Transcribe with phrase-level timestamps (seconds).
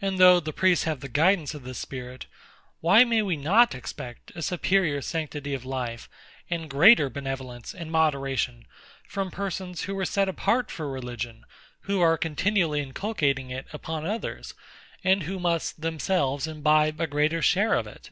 [0.00, 2.26] And though the priests have the guidance of this spirit,
[2.80, 6.08] why may we not expect a superior sanctity of life,
[6.50, 8.66] and greater benevolence and moderation,
[9.06, 11.44] from persons who are set apart for religion,
[11.82, 14.54] who are continually inculcating it upon others,
[15.04, 18.10] and who must themselves imbibe a greater share of it?